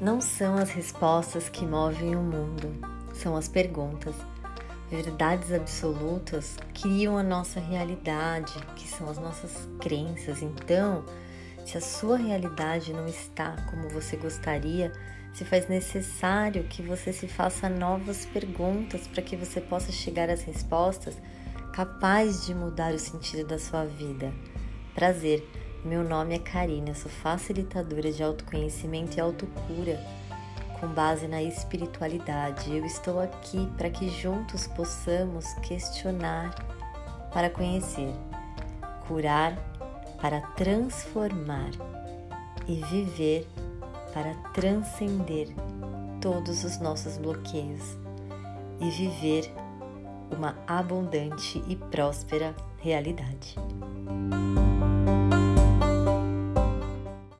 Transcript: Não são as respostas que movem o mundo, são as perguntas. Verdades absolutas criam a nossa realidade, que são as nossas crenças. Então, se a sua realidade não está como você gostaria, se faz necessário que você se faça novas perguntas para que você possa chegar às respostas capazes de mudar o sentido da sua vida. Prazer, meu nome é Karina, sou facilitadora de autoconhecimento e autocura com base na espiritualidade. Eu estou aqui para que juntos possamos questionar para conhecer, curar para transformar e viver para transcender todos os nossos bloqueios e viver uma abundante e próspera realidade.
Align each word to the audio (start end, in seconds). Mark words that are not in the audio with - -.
Não 0.00 0.20
são 0.20 0.54
as 0.54 0.70
respostas 0.70 1.48
que 1.48 1.66
movem 1.66 2.14
o 2.14 2.22
mundo, 2.22 2.72
são 3.12 3.36
as 3.36 3.48
perguntas. 3.48 4.14
Verdades 4.88 5.52
absolutas 5.52 6.56
criam 6.72 7.18
a 7.18 7.22
nossa 7.22 7.58
realidade, 7.58 8.54
que 8.76 8.86
são 8.88 9.10
as 9.10 9.18
nossas 9.18 9.68
crenças. 9.80 10.40
Então, 10.40 11.04
se 11.66 11.76
a 11.76 11.80
sua 11.80 12.16
realidade 12.16 12.92
não 12.92 13.06
está 13.06 13.56
como 13.70 13.88
você 13.88 14.16
gostaria, 14.16 14.92
se 15.34 15.44
faz 15.44 15.68
necessário 15.68 16.62
que 16.64 16.80
você 16.80 17.12
se 17.12 17.26
faça 17.26 17.68
novas 17.68 18.24
perguntas 18.24 19.08
para 19.08 19.22
que 19.22 19.36
você 19.36 19.60
possa 19.60 19.90
chegar 19.90 20.30
às 20.30 20.42
respostas 20.42 21.16
capazes 21.72 22.46
de 22.46 22.54
mudar 22.54 22.94
o 22.94 22.98
sentido 23.00 23.48
da 23.48 23.58
sua 23.58 23.84
vida. 23.84 24.32
Prazer, 24.94 25.44
meu 25.84 26.02
nome 26.02 26.34
é 26.34 26.38
Karina, 26.38 26.94
sou 26.94 27.10
facilitadora 27.10 28.10
de 28.10 28.22
autoconhecimento 28.22 29.16
e 29.16 29.20
autocura 29.20 30.00
com 30.80 30.88
base 30.88 31.28
na 31.28 31.42
espiritualidade. 31.42 32.76
Eu 32.76 32.84
estou 32.84 33.20
aqui 33.20 33.68
para 33.76 33.88
que 33.88 34.08
juntos 34.08 34.66
possamos 34.66 35.52
questionar 35.66 36.54
para 37.32 37.48
conhecer, 37.48 38.12
curar 39.06 39.56
para 40.20 40.40
transformar 40.56 41.70
e 42.66 42.82
viver 42.84 43.46
para 44.12 44.34
transcender 44.52 45.48
todos 46.20 46.64
os 46.64 46.80
nossos 46.80 47.16
bloqueios 47.18 47.96
e 48.80 48.90
viver 48.90 49.52
uma 50.36 50.56
abundante 50.66 51.62
e 51.68 51.76
próspera 51.76 52.54
realidade. 52.80 53.54